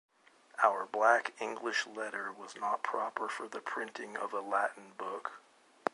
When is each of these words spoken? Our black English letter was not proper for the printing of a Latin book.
Our 0.63 0.87
black 0.87 1.39
English 1.39 1.85
letter 1.85 2.31
was 2.33 2.55
not 2.55 2.81
proper 2.81 3.29
for 3.29 3.47
the 3.47 3.59
printing 3.61 4.17
of 4.17 4.33
a 4.33 4.39
Latin 4.41 4.93
book. 4.97 5.33